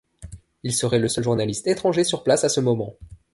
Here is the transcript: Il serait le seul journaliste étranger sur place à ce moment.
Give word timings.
Il 0.63 0.73
serait 0.73 0.97
le 0.97 1.07
seul 1.07 1.23
journaliste 1.25 1.67
étranger 1.67 2.03
sur 2.03 2.23
place 2.23 2.43
à 2.43 2.49
ce 2.49 2.59
moment. 2.59 2.95